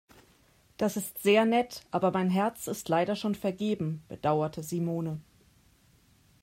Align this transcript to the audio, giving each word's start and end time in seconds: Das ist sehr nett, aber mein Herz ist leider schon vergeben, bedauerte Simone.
Das 0.77 0.97
ist 0.97 1.21
sehr 1.21 1.45
nett, 1.45 1.83
aber 1.91 2.09
mein 2.09 2.31
Herz 2.31 2.65
ist 2.65 2.89
leider 2.89 3.15
schon 3.15 3.35
vergeben, 3.35 4.01
bedauerte 4.07 4.63
Simone. 4.63 5.21